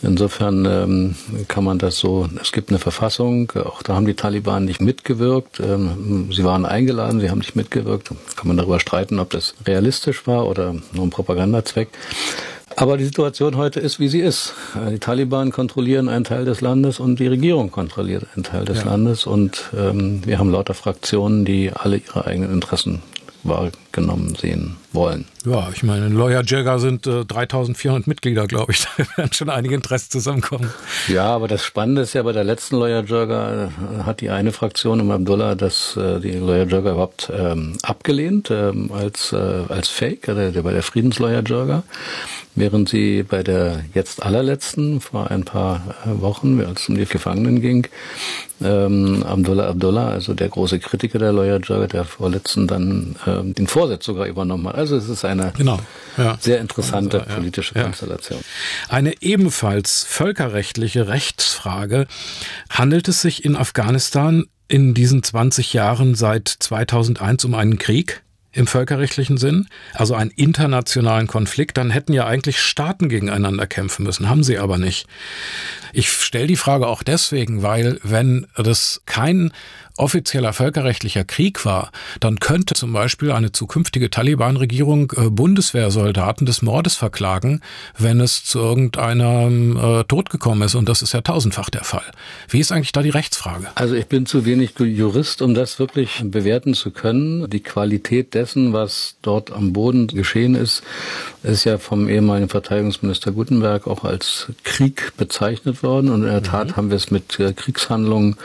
[0.01, 1.15] Insofern ähm,
[1.47, 5.59] kann man das so, es gibt eine Verfassung, auch da haben die Taliban nicht mitgewirkt.
[5.59, 8.09] Ähm, sie waren eingeladen, sie haben nicht mitgewirkt.
[8.35, 11.89] Kann man darüber streiten, ob das realistisch war oder nur ein Propagandazweck.
[12.79, 14.53] Aber die Situation heute ist, wie sie ist.
[14.75, 18.83] Äh, die Taliban kontrollieren einen Teil des Landes und die Regierung kontrolliert einen Teil des
[18.83, 18.85] ja.
[18.85, 19.25] Landes.
[19.25, 23.01] Und ähm, wir haben lauter Fraktionen, die alle ihre eigenen Interessen
[23.43, 25.25] wahrgenommen sehen wollen.
[25.45, 28.85] Ja, ich meine, in Lawyer Jagger sind äh, 3400 Mitglieder, glaube ich.
[28.97, 30.71] Da werden schon einige Interessen zusammenkommen.
[31.07, 34.51] Ja, aber das Spannende ist ja, bei der letzten Lawyer Jagger äh, hat die eine
[34.51, 39.35] Fraktion um Abdullah das, äh, die Lawyer Jagger überhaupt ähm, abgelehnt ähm, als, äh,
[39.69, 41.83] als Fake, also der, bei der Friedenslawyer Jagger
[42.57, 47.05] während sie bei der jetzt allerletzten, vor ein paar äh, Wochen, als es um die
[47.05, 47.87] Gefangenen ging,
[48.61, 53.67] ähm, Abdullah Abdullah, also der große Kritiker der Lawyer Jagger, der vorletzten dann ähm, den
[53.67, 54.75] Vorsitz sogar übernommen hat.
[54.77, 55.79] Also es ist eine genau,
[56.17, 56.37] ja.
[56.39, 57.73] sehr interessante also, ja, politische.
[57.73, 58.41] Konstellation.
[58.89, 62.05] Eine ebenfalls völkerrechtliche Rechtsfrage.
[62.69, 68.21] Handelt es sich in Afghanistan in diesen 20 Jahren seit 2001 um einen Krieg?
[68.53, 74.29] im völkerrechtlichen Sinn, also einen internationalen Konflikt, dann hätten ja eigentlich Staaten gegeneinander kämpfen müssen,
[74.29, 75.05] haben sie aber nicht.
[75.93, 79.51] Ich stelle die Frage auch deswegen, weil wenn das kein
[79.97, 86.95] offizieller völkerrechtlicher Krieg war, dann könnte zum Beispiel eine zukünftige Taliban-Regierung äh, Bundeswehrsoldaten des Mordes
[86.95, 87.61] verklagen,
[87.97, 90.75] wenn es zu irgendeinem äh, Tod gekommen ist.
[90.75, 92.05] Und das ist ja tausendfach der Fall.
[92.49, 93.67] Wie ist eigentlich da die Rechtsfrage?
[93.75, 97.49] Also ich bin zu wenig Jurist, um das wirklich bewerten zu können.
[97.49, 100.83] Die Qualität dessen, was dort am Boden geschehen ist,
[101.43, 106.09] ist ja vom ehemaligen Verteidigungsminister Gutenberg auch als Krieg bezeichnet worden.
[106.09, 106.75] Und in der Tat mhm.
[106.75, 108.35] haben wir es mit äh, Kriegshandlungen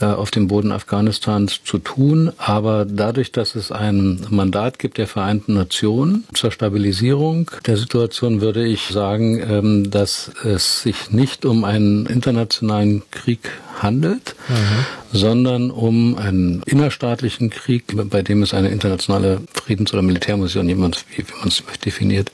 [0.00, 2.32] äh, auf dem Boden Afghanistans zu tun.
[2.38, 8.64] Aber dadurch, dass es ein Mandat gibt der Vereinten Nationen zur Stabilisierung der Situation, würde
[8.64, 13.50] ich sagen, ähm, dass es sich nicht um einen internationalen Krieg
[13.82, 15.18] handelt, mhm.
[15.18, 20.92] sondern um einen innerstaatlichen Krieg, bei dem es eine internationale Friedens- oder Militärmission, wie man
[20.92, 22.30] es definiert,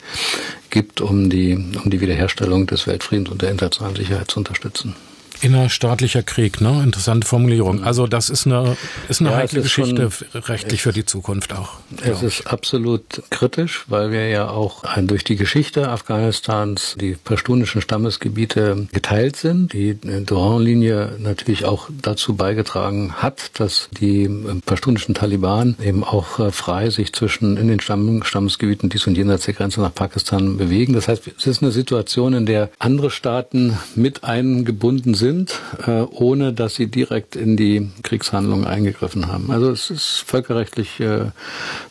[0.69, 1.53] gibt, um die,
[1.83, 4.95] um die Wiederherstellung des Weltfriedens und der internationalen Sicherheit zu unterstützen.
[5.43, 6.81] Innerstaatlicher Krieg, ne?
[6.83, 7.83] Interessante Formulierung.
[7.83, 8.77] Also das ist eine,
[9.09, 11.71] ist eine ja, heikle ist Geschichte, schon, rechtlich für die Zukunft auch.
[12.01, 18.87] Es ist absolut kritisch, weil wir ja auch durch die Geschichte Afghanistans die pashtunischen Stammesgebiete
[18.93, 19.73] geteilt sind.
[19.73, 24.29] Die Durand-Linie natürlich auch dazu beigetragen hat, dass die
[24.65, 29.43] pashtunischen Taliban eben auch äh, frei sich zwischen in den Stamm, Stammesgebieten dies und jenseits
[29.43, 30.93] der Grenze nach Pakistan bewegen.
[30.93, 36.01] Das heißt, es ist eine Situation, in der andere Staaten mit eingebunden sind sind, äh,
[36.11, 39.49] ohne dass sie direkt in die Kriegshandlungen eingegriffen haben.
[39.51, 41.31] Also es ist völkerrechtlich äh,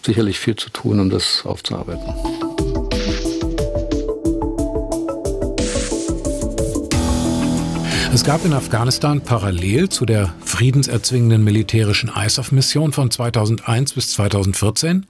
[0.04, 2.14] sicherlich viel zu tun, um das aufzuarbeiten.
[8.14, 15.06] Es gab in Afghanistan parallel zu der friedenserzwingenden militärischen ISAF-Mission von 2001 bis 2014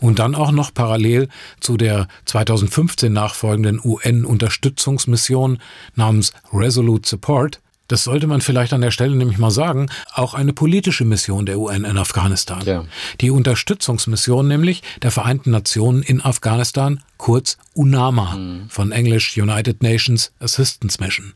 [0.00, 5.58] und dann auch noch parallel zu der 2015 nachfolgenden UN-Unterstützungsmission
[5.96, 10.52] namens Resolute Support das sollte man vielleicht an der Stelle nämlich mal sagen, auch eine
[10.52, 12.62] politische Mission der UN in Afghanistan.
[12.64, 12.84] Ja.
[13.20, 18.68] Die Unterstützungsmission nämlich der Vereinten Nationen in Afghanistan, kurz UNAMA, mhm.
[18.68, 21.34] von Englisch United Nations Assistance Mission.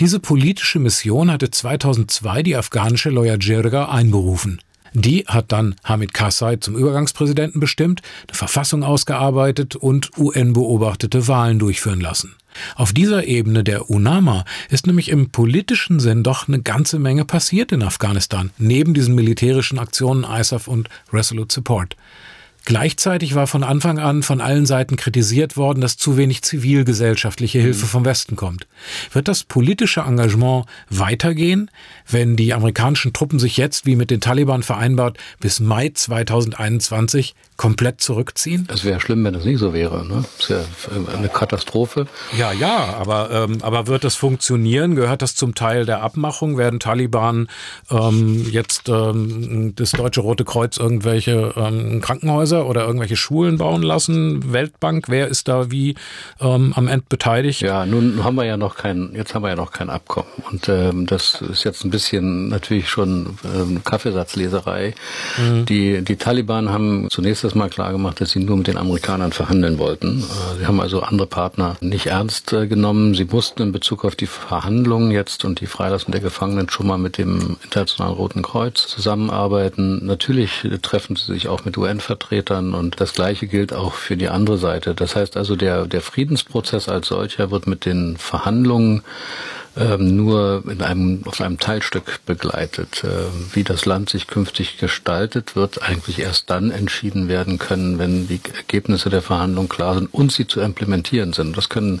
[0.00, 4.60] Diese politische Mission hatte 2002 die afghanische Lawyer Jirga einberufen.
[4.98, 12.00] Die hat dann Hamid Karzai zum Übergangspräsidenten bestimmt, eine Verfassung ausgearbeitet und UN-beobachtete Wahlen durchführen
[12.00, 12.34] lassen.
[12.76, 17.72] Auf dieser Ebene der UNAMA ist nämlich im politischen Sinn doch eine ganze Menge passiert
[17.72, 21.94] in Afghanistan, neben diesen militärischen Aktionen ISAF und Resolute Support.
[22.66, 27.84] Gleichzeitig war von Anfang an von allen Seiten kritisiert worden, dass zu wenig zivilgesellschaftliche Hilfe
[27.84, 27.90] mhm.
[27.90, 28.66] vom Westen kommt.
[29.12, 31.70] Wird das politische Engagement weitergehen,
[32.08, 38.00] wenn die amerikanischen Truppen sich jetzt, wie mit den Taliban vereinbart, bis Mai 2021 komplett
[38.00, 38.68] zurückziehen?
[38.72, 40.06] Es wäre schlimm, wenn das nicht so wäre.
[40.06, 40.24] Ne?
[40.38, 42.06] Das ist ja eine Katastrophe.
[42.36, 44.94] Ja, ja, aber, ähm, aber wird das funktionieren?
[44.94, 46.58] Gehört das zum Teil der Abmachung?
[46.58, 47.48] Werden Taliban
[47.90, 54.52] ähm, jetzt ähm, das Deutsche Rote Kreuz irgendwelche ähm, Krankenhäuser oder irgendwelche Schulen bauen lassen?
[54.52, 55.94] Weltbank, wer ist da wie
[56.40, 57.62] ähm, am Ende beteiligt?
[57.62, 60.28] Ja, nun haben wir ja noch kein, jetzt haben wir ja noch kein Abkommen.
[60.50, 61.95] Und ähm, das ist jetzt ein bisschen
[62.48, 64.94] natürlich schon ähm, Kaffeesatzleserei.
[65.38, 65.66] Mhm.
[65.66, 69.30] Die, die Taliban haben zunächst letztes Mal klar gemacht, dass sie nur mit den Amerikanern
[69.30, 70.20] verhandeln wollten.
[70.20, 73.14] Äh, sie haben also andere Partner nicht ernst äh, genommen.
[73.14, 76.98] Sie mussten in Bezug auf die Verhandlungen jetzt und die Freilassung der Gefangenen schon mal
[76.98, 80.04] mit dem Internationalen Roten Kreuz zusammenarbeiten.
[80.04, 84.58] Natürlich treffen sie sich auch mit UN-Vertretern und das Gleiche gilt auch für die andere
[84.58, 84.94] Seite.
[84.94, 89.02] Das heißt also, der, der Friedensprozess als solcher wird mit den Verhandlungen
[89.76, 93.04] ähm, nur in einem, auf einem Teilstück begleitet.
[93.04, 98.28] Äh, wie das Land sich künftig gestaltet, wird eigentlich erst dann entschieden werden können, wenn
[98.28, 101.56] die Ergebnisse der Verhandlungen klar sind und sie zu implementieren sind.
[101.56, 102.00] Das können,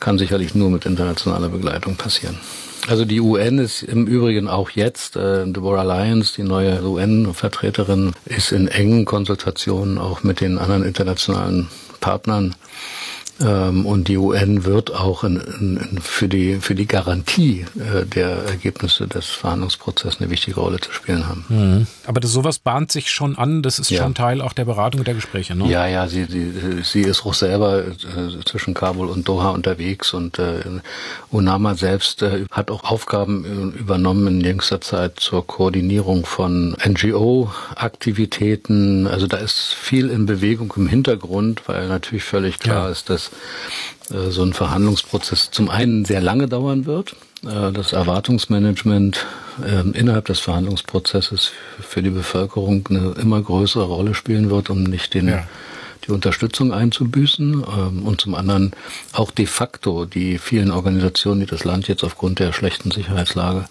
[0.00, 2.38] kann sicherlich nur mit internationaler Begleitung passieren.
[2.86, 8.52] Also die UN ist im Übrigen auch jetzt, äh, Deborah Lyons, die neue UN-Vertreterin, ist
[8.52, 11.68] in engen Konsultationen auch mit den anderen internationalen
[12.00, 12.54] Partnern
[13.38, 19.08] und die UN wird auch in, in, für, die, für die Garantie äh, der Ergebnisse
[19.08, 21.44] des Verhandlungsprozesses eine wichtige Rolle zu spielen haben.
[21.48, 21.86] Mhm.
[22.06, 24.02] Aber das, sowas bahnt sich schon an, das ist ja.
[24.02, 25.68] schon Teil auch der Beratung der Gespräche, ne?
[25.68, 27.94] Ja, ja, sie, sie, sie ist auch selber äh,
[28.44, 30.62] zwischen Kabul und Doha unterwegs und äh,
[31.30, 39.06] UNAMA selbst äh, hat auch Aufgaben übernommen in jüngster Zeit zur Koordinierung von NGO-Aktivitäten.
[39.06, 42.90] Also da ist viel in Bewegung im Hintergrund, weil natürlich völlig klar ja.
[42.90, 43.23] ist, dass
[44.10, 49.26] äh, so ein Verhandlungsprozess zum einen sehr lange dauern wird, äh, das Erwartungsmanagement
[49.64, 55.14] ähm, innerhalb des Verhandlungsprozesses für die Bevölkerung eine immer größere Rolle spielen wird, um nicht
[55.14, 55.44] den ja
[56.06, 58.72] die Unterstützung einzubüßen ähm, und zum anderen
[59.12, 63.66] auch de facto die vielen Organisationen, die das Land jetzt aufgrund der schlechten Sicherheitslage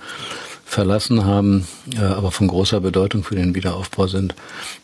[0.66, 4.34] verlassen haben, äh, aber von großer Bedeutung für den Wiederaufbau sind,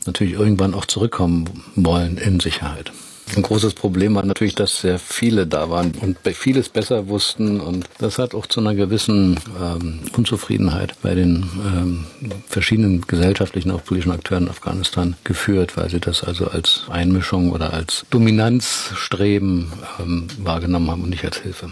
[0.06, 2.92] natürlich irgendwann auch zurückkommen wollen in Sicherheit.
[3.36, 7.86] Ein großes Problem war natürlich, dass sehr viele da waren und vieles besser wussten und
[8.00, 12.06] das hat auch zu einer gewissen ähm, Unzufriedenheit bei den ähm,
[12.48, 17.74] verschiedenen gesellschaftlichen, auch politischen Akteuren in Afghanistan geführt, weil sie das also als Einmischung oder
[17.74, 21.72] als Dominanzstreben ähm, wahrgenommen haben und nicht als Hilfe.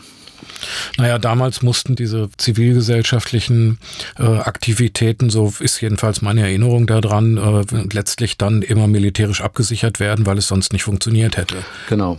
[0.98, 3.80] Naja, damals mussten diese zivilgesellschaftlichen
[4.18, 10.26] äh, Aktivitäten, so ist jedenfalls meine Erinnerung daran, äh, letztlich dann immer militärisch abgesichert werden,
[10.26, 11.58] weil es sonst nicht funktioniert hätte.
[11.90, 12.18] Genau.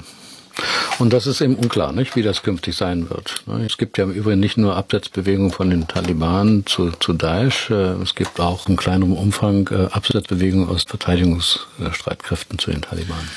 [0.98, 3.44] Und das ist eben unklar, nicht, wie das künftig sein wird.
[3.64, 7.92] Es gibt ja im Übrigen nicht nur Absetzbewegungen von den Taliban zu, zu Daesh, äh,
[8.02, 13.28] es gibt auch in kleinerem Umfang äh, Absetzbewegungen aus Verteidigungsstreitkräften zu den Taliban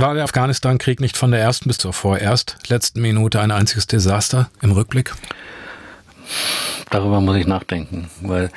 [0.00, 4.50] war der Afghanistan-Krieg nicht von der ersten bis zur vorerst letzten Minute ein einziges Desaster
[4.62, 5.12] im Rückblick?
[6.90, 8.50] Darüber muss ich nachdenken, weil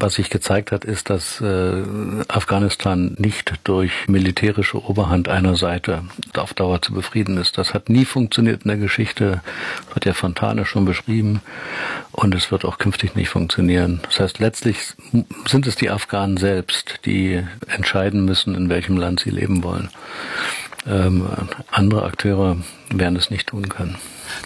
[0.00, 1.82] was sich gezeigt hat, ist, dass äh,
[2.28, 6.04] Afghanistan nicht durch militärische Oberhand einer Seite
[6.36, 7.58] auf Dauer zu befrieden ist.
[7.58, 9.42] Das hat nie funktioniert in der Geschichte,
[9.94, 11.40] hat ja Fontane schon beschrieben
[12.12, 14.00] und es wird auch künftig nicht funktionieren.
[14.04, 14.94] Das heißt, letztlich
[15.46, 19.90] sind es die Afghanen selbst, die entscheiden müssen, in welchem Land sie leben wollen.
[20.88, 21.26] Ähm,
[21.70, 22.56] andere Akteure
[22.90, 23.96] werden es nicht tun können.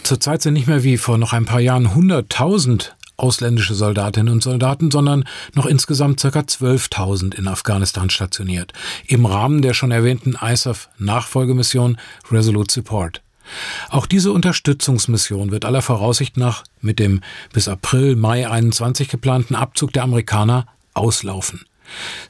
[0.02, 4.90] Zurzeit sind nicht mehr wie vor noch ein paar Jahren 100.000 ausländische Soldatinnen und Soldaten,
[4.90, 5.24] sondern
[5.54, 6.28] noch insgesamt ca.
[6.28, 8.72] 12.000 in Afghanistan stationiert,
[9.06, 11.98] im Rahmen der schon erwähnten ISAF-Nachfolgemission
[12.30, 13.22] Resolute Support.
[13.90, 17.20] Auch diese Unterstützungsmission wird aller Voraussicht nach mit dem
[17.52, 21.64] bis April, Mai 21 geplanten Abzug der Amerikaner auslaufen.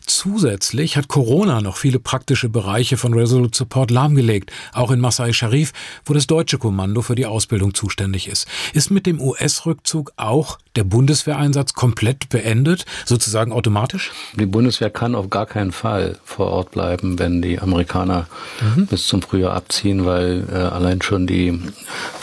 [0.06, 5.72] Zusätzlich hat Corona noch viele praktische Bereiche von Resolute Support lahmgelegt, auch in Masai Sharif,
[6.04, 8.46] wo das deutsche Kommando für die Ausbildung zuständig ist.
[8.72, 14.12] Ist mit dem US-Rückzug auch der Bundeswehreinsatz komplett beendet, sozusagen automatisch?
[14.34, 18.26] Die Bundeswehr kann auf gar keinen Fall vor Ort bleiben, wenn die Amerikaner
[18.60, 18.86] mhm.
[18.86, 21.60] bis zum Frühjahr abziehen, weil äh, allein schon die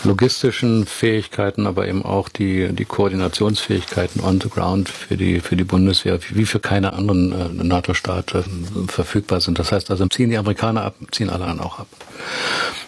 [0.03, 5.63] logistischen Fähigkeiten, aber eben auch die, die Koordinationsfähigkeiten on the ground für die, für die
[5.63, 8.43] Bundeswehr, wie für keine anderen äh, NATO-Staat äh,
[8.87, 9.59] verfügbar sind.
[9.59, 11.87] Das heißt also, ziehen die Amerikaner ab, ziehen alle anderen auch ab.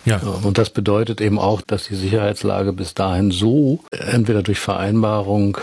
[0.05, 0.17] Ja.
[0.17, 5.57] Und das bedeutet eben auch, dass die Sicherheitslage bis dahin so entweder durch Vereinbarung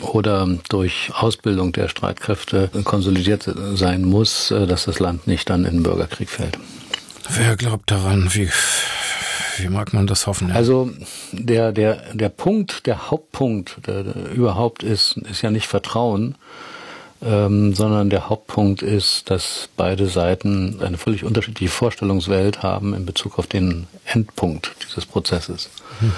[0.00, 5.74] oder durch Ausbildung der Streitkräfte konsolidiert sein muss, äh, dass das Land nicht dann in
[5.74, 6.58] den Bürgerkrieg fällt.
[7.28, 8.28] Wer glaubt daran?
[8.32, 8.48] Wie,
[9.58, 10.48] wie mag man das hoffen?
[10.48, 10.54] Ja?
[10.54, 10.90] Also
[11.32, 16.36] der, der, der Punkt, der Hauptpunkt der, der überhaupt ist, ist ja nicht Vertrauen,
[17.24, 23.38] ähm, sondern der Hauptpunkt ist, dass beide Seiten eine völlig unterschiedliche Vorstellungswelt haben in Bezug
[23.38, 25.70] auf den Endpunkt dieses Prozesses.
[26.00, 26.12] Mhm.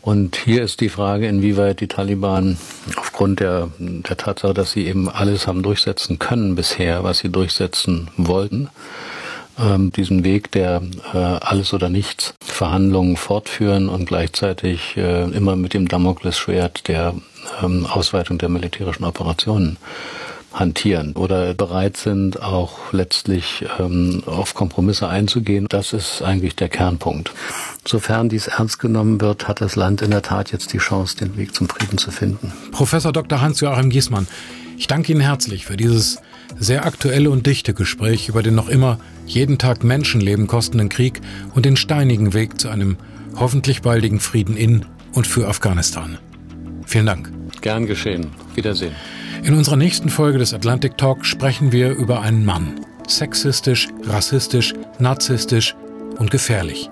[0.00, 2.56] Und hier ist die Frage, inwieweit die Taliban
[2.96, 8.08] aufgrund der, der Tatsache, dass sie eben alles haben durchsetzen können bisher, was sie durchsetzen
[8.16, 8.70] wollten,
[9.58, 10.80] ähm, diesen Weg der
[11.12, 17.14] äh, alles oder nichts Verhandlungen fortführen und gleichzeitig äh, immer mit dem Damoklesschwert der
[17.62, 19.76] ähm, Ausweitung der militärischen Operationen
[20.58, 25.66] hantieren oder bereit sind, auch letztlich ähm, auf Kompromisse einzugehen.
[25.68, 27.32] Das ist eigentlich der Kernpunkt.
[27.86, 31.36] Sofern dies ernst genommen wird, hat das Land in der Tat jetzt die Chance, den
[31.36, 32.52] Weg zum Frieden zu finden.
[32.72, 33.40] Professor Dr.
[33.40, 34.26] Hans-Joachim Giesmann,
[34.76, 36.18] ich danke Ihnen herzlich für dieses
[36.58, 41.20] sehr aktuelle und dichte Gespräch über den noch immer jeden Tag Menschenleben kostenden Krieg
[41.54, 42.96] und den steinigen Weg zu einem
[43.36, 46.18] hoffentlich baldigen Frieden in und für Afghanistan.
[46.86, 47.37] Vielen Dank.
[47.60, 48.30] Gern geschehen.
[48.54, 48.94] Wiedersehen.
[49.42, 52.80] In unserer nächsten Folge des Atlantic Talk sprechen wir über einen Mann.
[53.06, 55.74] Sexistisch, rassistisch, narzisstisch
[56.18, 56.90] und gefährlich.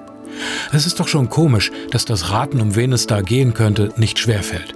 [0.72, 4.18] Es ist doch schon komisch, dass das Raten, um wen es da gehen könnte, nicht
[4.18, 4.74] schwerfällt.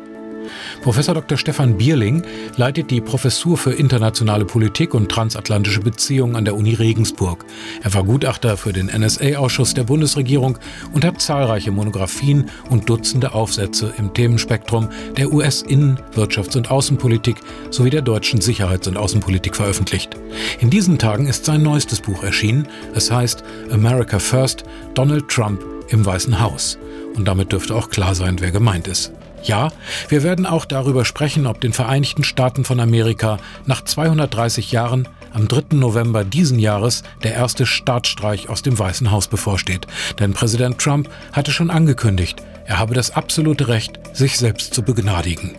[0.83, 1.37] Professor Dr.
[1.37, 2.23] Stefan Bierling
[2.57, 7.45] leitet die Professur für internationale Politik und transatlantische Beziehungen an der Uni Regensburg.
[7.83, 10.59] Er war Gutachter für den NSA-Ausschuss der Bundesregierung
[10.95, 17.37] und hat zahlreiche Monographien und Dutzende Aufsätze im Themenspektrum der US-Innen-, Wirtschafts- und Außenpolitik
[17.71, 20.17] sowie der deutschen Sicherheits- und Außenpolitik veröffentlicht.
[20.61, 22.67] In diesen Tagen ist sein neuestes Buch erschienen.
[22.95, 24.65] Es heißt America First,
[24.95, 26.79] Donald Trump im Weißen Haus.
[27.17, 29.13] Und damit dürfte auch klar sein, wer gemeint ist.
[29.43, 29.71] Ja,
[30.09, 35.49] wir werden auch darüber sprechen, ob den Vereinigten Staaten von Amerika nach 230 Jahren am
[35.49, 35.77] 3.
[35.77, 39.87] November diesen Jahres der erste Staatsstreich aus dem Weißen Haus bevorsteht.
[40.19, 45.57] Denn Präsident Trump hatte schon angekündigt, er habe das absolute Recht, sich selbst zu begnadigen.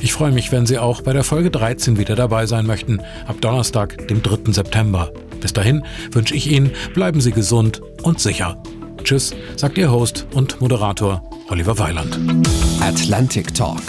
[0.00, 3.36] Ich freue mich, wenn Sie auch bei der Folge 13 wieder dabei sein möchten, ab
[3.40, 4.52] Donnerstag, dem 3.
[4.52, 5.10] September.
[5.40, 8.56] Bis dahin wünsche ich Ihnen, bleiben Sie gesund und sicher.
[9.02, 12.18] Tschüss, sagt Ihr Host und Moderator Oliver Weiland.
[12.80, 13.82] Atlantic Talk.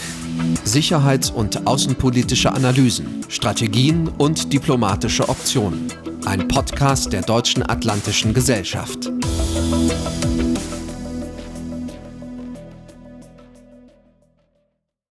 [0.65, 5.87] Sicherheits- und außenpolitische Analysen, Strategien und diplomatische Optionen.
[6.25, 9.09] Ein Podcast der Deutschen Atlantischen Gesellschaft.